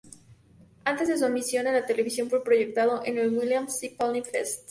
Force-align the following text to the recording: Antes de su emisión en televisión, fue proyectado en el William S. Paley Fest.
Antes 0.83 1.09
de 1.09 1.17
su 1.19 1.25
emisión 1.25 1.67
en 1.67 1.85
televisión, 1.85 2.27
fue 2.27 2.43
proyectado 2.43 3.03
en 3.05 3.19
el 3.19 3.37
William 3.37 3.65
S. 3.65 3.87
Paley 3.99 4.23
Fest. 4.23 4.59